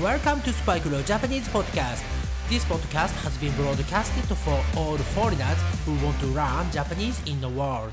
[0.00, 2.02] Welcome to Spike Leo Japanese Podcast.
[2.48, 7.46] This podcast has been broadcasted for all foreigners who want to learn Japanese in the
[7.46, 7.92] world.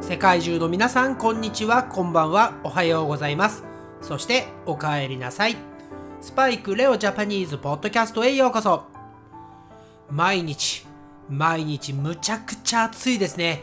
[0.00, 3.62] 世界中の皆さん、こんにちは、こんばんは、おはようございます。
[4.00, 5.56] そして、お帰りなさい。
[6.20, 8.86] スパイクレオジャパニーズポッドキャストへようこそ。
[10.10, 10.84] 毎日、
[11.28, 13.62] 毎日むちゃくちゃ暑いですね。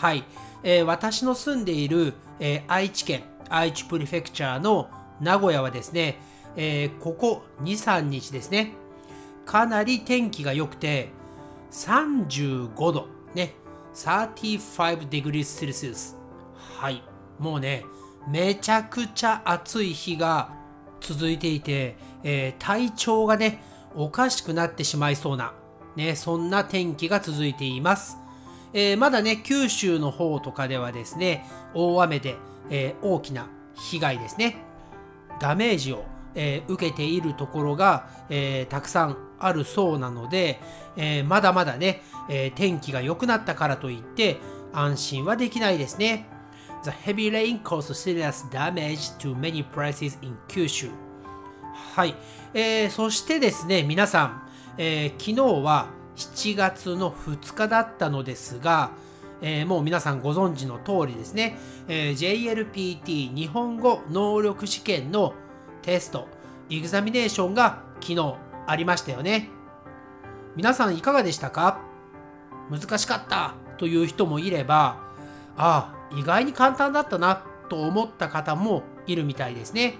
[0.00, 0.24] はい。
[0.62, 6.18] えー、私の住んでいる、えー、愛知県、愛知プリフェクチャーの名古屋はですね、
[6.56, 8.72] えー、ここ2、3日ですね、
[9.44, 11.10] かなり天気が良くて、
[11.70, 13.54] 35度、ね、
[13.94, 16.16] 35 degrees Celsius。
[16.78, 17.02] はい。
[17.38, 17.84] もうね、
[18.28, 20.50] めちゃくちゃ暑い日が
[21.00, 23.62] 続いていて、えー、体調がね、
[23.94, 25.54] おかしくなってしまいそうな、
[25.94, 28.18] ね、そんな天気が続いています。
[28.72, 32.36] えー、まだね、九州の方とかではですね、大雨で、
[32.70, 34.58] えー、大きな被害ですね、
[35.40, 40.60] ダメージを、えー、受けているところが、えたくさんあるそうなので、
[40.96, 44.38] えまだまだね、え天気が良くなったからといって
[44.72, 46.26] 安心はできないですね。
[46.82, 50.88] The heavy rain caused serious damage to many places in 九州。
[51.94, 52.14] はい、
[52.54, 52.90] えー。
[52.90, 54.42] そしてですね、皆さん、
[54.78, 58.90] えー、昨日は7月の2日だったのですが、
[59.42, 61.58] えー、もう皆さんご存知の通りですね、
[61.88, 65.34] えー、JLPT 日本語能力試験の
[65.82, 66.26] テスト、
[66.70, 68.34] エグザミネーションが昨日
[68.66, 69.50] ありましたよね。
[70.56, 71.80] 皆さんいかがでしたか？
[72.70, 73.54] 難しかった？
[73.76, 74.98] という人もいれば、
[75.56, 79.98] ああ、意外に簡単だったなと思った方もいるみたいですね。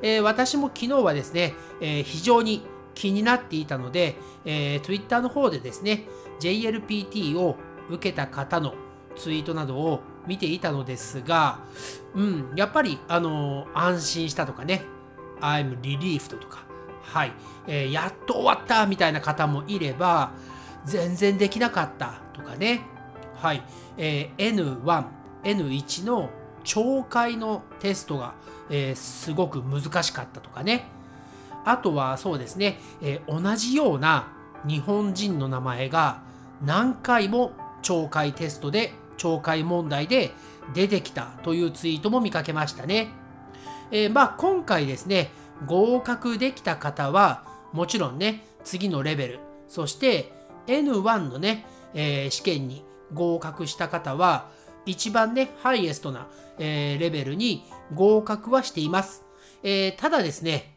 [0.00, 2.62] えー、私も昨日はですね、えー、非常に
[2.96, 6.08] 気になっていたので、えー、Twitter の方でですね、
[6.40, 7.56] JLPT を
[7.88, 8.74] 受けた方の
[9.14, 11.60] ツイートなどを見ていたのですが、
[12.14, 14.82] うん、やっぱり、あのー、安心したとかね、
[15.40, 16.64] I'm relieved とか、
[17.02, 17.32] はい、
[17.68, 20.32] えー、やっと終わったみたいな方もいれば、
[20.86, 22.80] 全然できなかったとかね、
[23.36, 23.62] はい、
[23.98, 25.04] えー、N1、
[25.44, 26.30] N1 の
[26.64, 28.34] 懲戒のテストが、
[28.70, 30.95] えー、すごく難しかったとかね、
[31.66, 34.32] あとはそうですね、えー、同じような
[34.66, 36.22] 日本人の名前が
[36.64, 40.30] 何回も懲戒テストで懲戒問題で
[40.74, 43.08] 出てきたというツイートも見かけましたね。
[43.90, 45.30] えー、まあ今回ですね、
[45.66, 50.32] 合格できた方はもちろんね、次のレベル、そして
[50.66, 54.48] N1 のね、えー、試験に合格した方は
[54.86, 56.28] 一番ね、ハイエストな、
[56.58, 59.24] えー、レベルに合格はしています。
[59.62, 60.75] え、ただですね、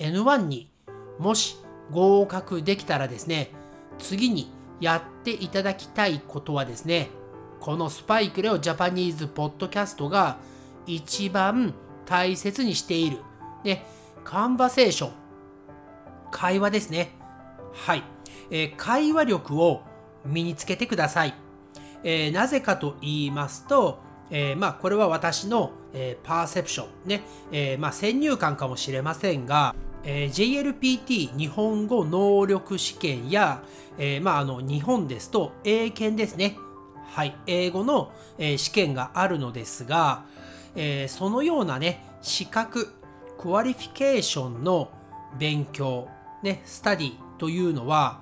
[0.00, 0.70] N1 に
[1.18, 1.58] もし
[1.90, 3.50] 合格できたらですね、
[3.98, 4.50] 次に
[4.80, 7.10] やっていただきたいことはですね、
[7.60, 10.38] このスパイクレオジャパニーズポッドキャストが
[10.86, 11.74] 一番
[12.06, 13.18] 大切にしている、
[13.62, 13.84] ね、
[14.24, 15.12] カンバセーション、
[16.30, 17.12] 会話ですね。
[17.72, 18.02] はい。
[18.50, 19.82] えー、会話力を
[20.24, 21.34] 身につけてください。
[22.02, 23.98] えー、なぜかと言いますと、
[24.30, 27.22] えー、まあこれは私の、え、パーセプションね、
[27.52, 29.74] え、まあ先入観かもしれませんが、
[30.04, 33.62] えー、JLPT 日本語能力試験や、
[33.98, 36.56] えー、まあ、あの日本ですと英検ですね。
[37.06, 40.24] はい、英語の、えー、試験があるのですが、
[40.76, 42.88] えー、そのようなね、資格、
[43.38, 44.90] qualification の
[45.38, 46.08] 勉強、
[46.42, 48.20] ね、 study というのは、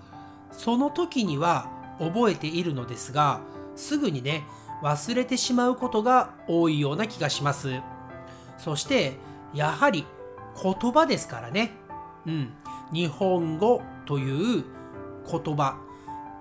[0.53, 1.69] その時には
[1.99, 3.41] 覚えているのですが、
[3.77, 4.45] すぐにね、
[4.83, 7.81] 忘れてしまうことが多いような気がします。
[8.57, 9.15] そして、
[9.55, 10.07] やはり
[10.63, 11.73] 言葉ですからね。
[12.27, 12.53] うん。
[12.93, 14.65] 日本語という
[15.31, 15.79] 言葉。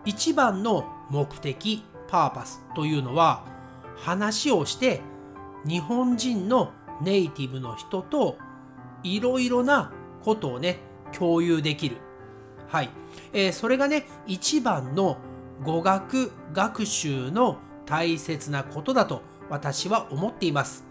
[0.05, 3.45] 一番の目的、 purpose というのは、
[3.97, 5.01] 話をして
[5.65, 8.37] 日本人のネイティブの人と
[9.03, 9.91] いろいろな
[10.23, 10.79] ことをね、
[11.17, 11.97] 共有できる。
[12.67, 12.89] はい。
[13.33, 15.17] えー、それがね、一番の
[15.63, 20.85] 語学学習の大切なことだと私は思っています。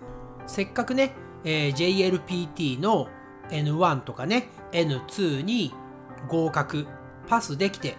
[0.46, 1.12] せっかくね、
[1.44, 3.08] えー、JLPT の
[3.50, 5.72] N1 とかね、N2 に
[6.28, 6.86] 合格、
[7.28, 7.96] パスできて、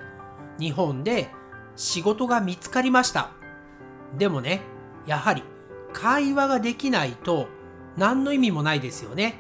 [0.60, 1.30] 日本で
[1.76, 3.32] 仕事が見つかりました。
[4.18, 4.62] でもね、
[5.06, 5.44] やはり
[5.94, 7.48] 会話ができないと
[7.96, 9.36] 何の意味もないですよね。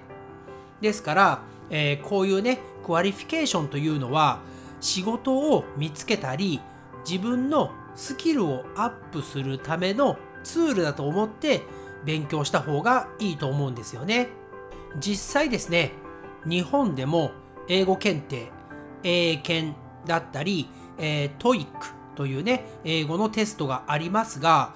[0.81, 4.41] ですから、えー、こういうね、 qualification というのは
[4.79, 6.61] 仕事を見つけたり、
[7.07, 11.63] 自分のスキルをアップするためのツールだと思って
[12.05, 14.29] 勉強した方がいいと思うんですよね。
[14.99, 15.91] 実際ですね、
[16.45, 17.31] 日本でも
[17.67, 18.51] 英語検定、
[19.03, 21.67] 英検だったり、えー、TOEIC
[22.15, 24.73] というね、英語のテストがありますが、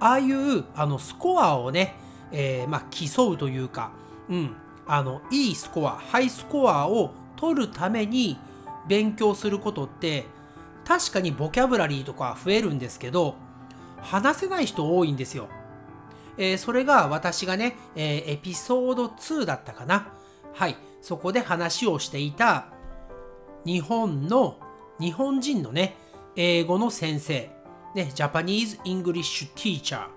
[0.00, 1.96] ああいうあのスコアをね、
[2.30, 3.92] えー、まあ、競うというか、
[4.28, 4.56] うん、
[4.86, 8.38] あのいいスコアハイスコアを取るために
[8.86, 10.26] 勉強することって
[10.84, 13.36] 確かにボキャブラリーとか増えるんですけど
[14.02, 15.48] 話せない人多いんですよ。
[16.36, 20.12] えー、それが私がね、えー、エピソード2だったかな。
[20.52, 22.66] はい、そこで話をしていた
[23.64, 24.58] 日本の
[25.00, 25.96] 日本人のね、
[26.36, 27.50] 英語の先生、
[27.94, 30.08] ね、 Japanese English teacher、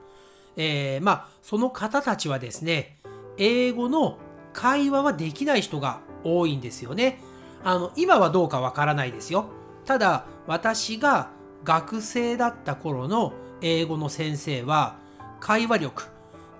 [0.58, 3.00] えー、まあ、その方たちはですね、
[3.38, 4.18] 英語の
[4.54, 7.22] 会話はできない人が多いんですよね。
[7.64, 9.50] あの、今はどうかわからないですよ。
[9.86, 11.30] ただ、私が
[11.64, 14.98] 学生だった頃の英語の先生は、
[15.40, 16.08] 会話力、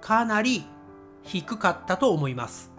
[0.02, 0.66] かなり
[1.24, 2.72] 低かったと思います。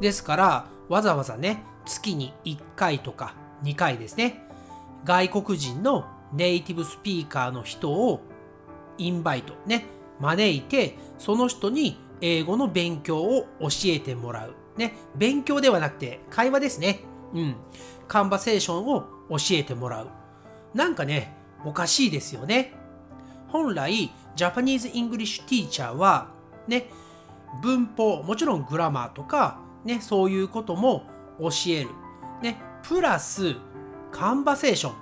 [0.00, 4.46] ですから、わざわざね、月に1回とか2回ですね、
[5.04, 8.20] 外国人のネイティブスピーカーの人を
[8.98, 9.86] インバイト、ね、
[10.20, 14.54] 招いて、その人に英語の勉強を教えてもらう。
[14.76, 17.00] ね、勉強ではなくて会話ですね。
[17.34, 17.56] うん。
[18.08, 20.08] conversation を教えてもらう。
[20.74, 22.74] なんかね、おかしいですよね。
[23.56, 26.28] 本来、 Japanese English teacher は、
[26.68, 26.90] ね、
[27.62, 31.04] 文法、もちろん grammar とか、ね、そういうことも
[31.40, 31.90] 教える。
[32.42, 33.56] ね、プラス、
[34.12, 34.94] conversation。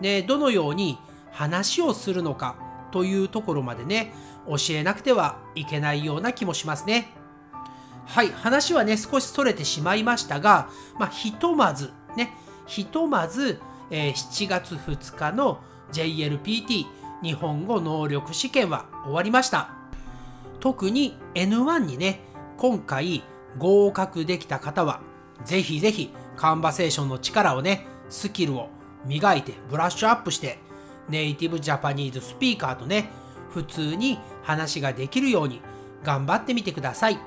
[0.00, 0.98] ね、どのように
[1.30, 2.56] 話をするのか
[2.90, 4.12] というところまでね、
[4.48, 7.10] 教えなくてはいけないような気もしますね。
[8.04, 10.68] はい、話はね、少し逸れてしまいましたが、
[10.98, 12.32] まあ、ひとまず、ね、
[12.66, 13.60] ひとまず、
[13.92, 15.60] えー、7月2日の
[15.92, 16.86] JLPT
[17.22, 19.70] 日本語能力試験は終わりました。
[20.60, 22.20] 特に N1 にね、
[22.56, 23.22] 今回
[23.58, 25.00] 合格できた方は、
[25.44, 28.68] ぜひぜひカンバセーションの力をね、スキルを
[29.04, 30.58] 磨いてブラッシュアップして、
[31.08, 33.08] ネイティブジャパニーズスピーカーとね、
[33.50, 35.62] 普通に話ができるように
[36.02, 37.18] 頑張ってみてください。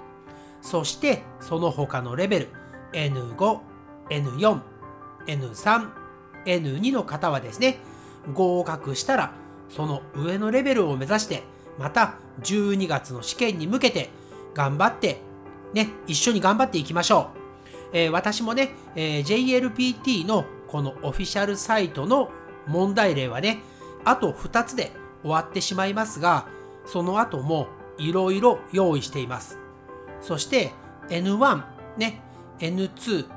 [0.62, 2.50] そしてその他のレベル
[2.94, 3.60] N5、
[4.10, 4.62] N4、
[5.26, 5.90] N3、
[6.46, 7.80] N2 の方はですね、
[8.34, 9.34] 合格したら
[9.70, 11.44] その上のレベルを目指して
[11.78, 14.10] また12月の試験に向けて
[14.54, 15.22] 頑張って
[15.74, 17.40] ね、一緒に頑張っていきましょう。
[17.94, 22.32] えー、私もね、えー、JLPT のこのオフィシャルサイトの
[22.68, 23.60] 問題例はね、
[24.06, 26.48] あと2つで終わってしまいますが、
[26.86, 27.68] その後も
[27.98, 29.60] いろいろ用意しています。
[30.22, 30.72] そして
[31.10, 31.64] N1、
[31.98, 32.22] ね、
[32.60, 33.28] N2、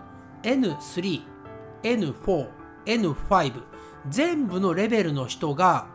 [0.42, 1.22] N3、
[1.82, 2.48] N4、
[2.84, 3.62] N5
[4.08, 5.86] 全部のレベルの人が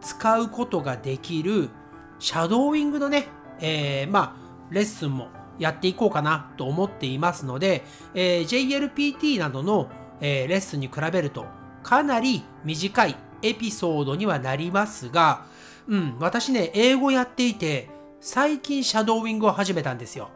[0.00, 1.70] 使うことができる
[2.18, 3.28] シャドーイングのね、
[3.60, 5.28] えー、まあ、レッスンも
[5.58, 7.84] やっていこうかなと思っていますので、
[8.14, 9.90] えー、JLPT などの、
[10.20, 11.46] えー、レッスンに比べると
[11.82, 15.46] かなり短いエピソードにはなりますが、
[15.86, 17.88] うん、私ね、英語やっていて、
[18.20, 20.30] 最近シャドーイングを始めたんですよ。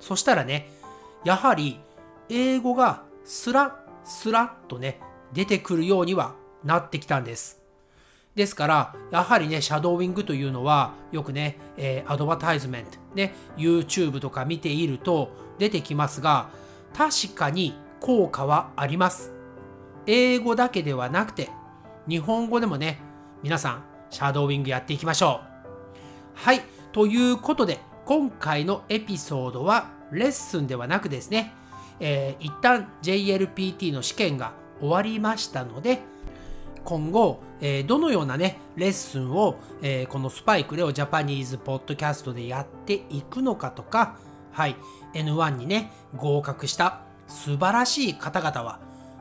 [0.00, 0.70] そしたらね、
[1.24, 1.78] やはり
[2.28, 5.00] 英語がスラッスラッとね、
[5.32, 6.34] 出てくるようには
[6.64, 7.60] なってきたんです。
[8.36, 16.50] ですから、やはりね、シャドーイングというのは、よくね、えー、アドバタイズメント、ね、YouTube とか見ていると出てきますが、
[16.94, 19.32] 確かに効果はあります。
[20.06, 21.48] 英語だけではなくて、
[22.06, 23.00] 日本語でもね、
[23.42, 25.46] 皆さん、シャドーイングやっていきましょう。
[26.34, 26.60] はい。
[26.92, 31.54] ということで、今回のエピソードはレッスンではなくですね、
[32.00, 36.02] えー、一旦 JLPT の試験が終わりましたので、
[36.86, 44.18] 今後、えー、どのようなね、レッスンを、えー、このスパイクレオジャパニーズポッドキャストでやっていくのかとか、
[44.52, 44.76] はい、
[45.12, 48.78] N1 にね、合格した素晴らしい方々は、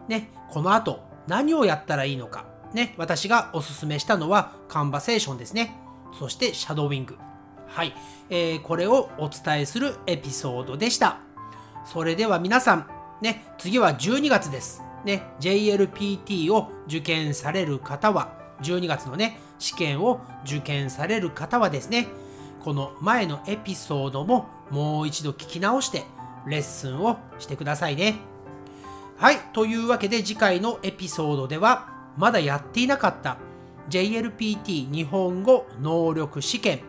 [0.07, 5.75] ね、この後何をやったらいいのか、ね、私がおすすめしたのはカンバセーションですね。
[6.19, 7.17] そしてシャドウィング。
[7.65, 7.95] はい、
[8.29, 11.17] えー、これをお伝えするエピソードでした。
[11.84, 12.88] それでは皆さん、
[13.22, 14.84] ね、次は12月です。
[15.05, 22.07] ね、JLPT を受験される方は、12月のね、試験を受験される方はですね、
[22.63, 26.03] この前のエピソードももう一度聞き直して
[26.47, 28.15] レッスンをしてくださいね。
[29.17, 33.38] はい、というわけで次回のエピソードでは、まだやっていなかった
[33.89, 36.81] JLPT 日本語能力試験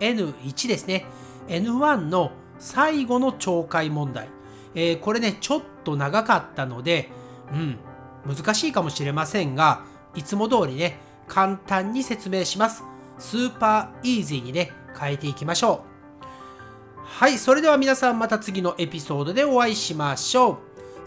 [0.00, 1.06] N1 ですね。
[1.48, 4.28] N1 の最後の懲戒問題。
[4.74, 7.10] えー、これね、ちょっと長かったので、
[7.52, 7.78] うん、
[8.26, 9.84] 難しいかもしれませんが、
[10.14, 10.98] いつも通りね、
[11.28, 12.84] 簡単に説明します。
[13.18, 15.94] スーパーイージーにね、変えていきましょう。
[17.04, 20.56] はい、それでは皆さんまた次のエピソードでお会いしましょう。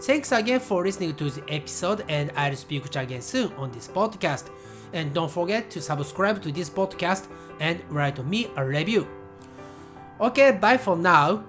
[0.00, 3.70] Thanks again for listening to the episode and I'll speak to you again soon on
[3.72, 4.46] this podcast.
[4.94, 7.24] And don't forget to subscribe to this podcast
[7.60, 9.04] and write me a review.
[10.18, 11.40] Okay, bye for now.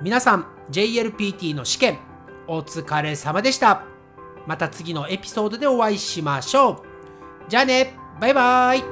[0.00, 1.98] 皆さん、JLPT の試験、
[2.46, 3.93] お疲れ様でした。
[4.46, 6.82] また次のエピソードでお会いしましょう。
[7.48, 8.84] じゃあね、バイバイ。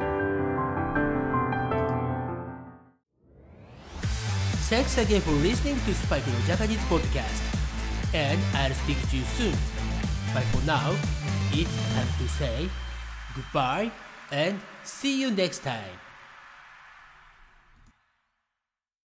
[4.68, 7.42] Thanks again for listening to Spike no Japanese podcast.
[8.14, 9.52] And I'll speak to you soon.
[10.32, 10.94] But for now,
[11.52, 12.68] it's time to say
[13.34, 13.90] goodbye
[14.30, 16.01] and see you next time.